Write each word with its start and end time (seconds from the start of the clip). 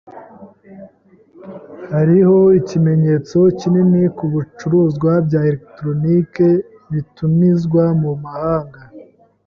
Hariho 1.93 2.37
ikimenyetso 2.59 3.37
kinini 3.59 4.01
ku 4.17 4.25
bicuruzwa 4.33 5.11
bya 5.27 5.41
elegitoroniki 5.49 6.49
bitumizwa 6.91 7.83
mu 8.01 8.11
mahanga. 8.23 8.79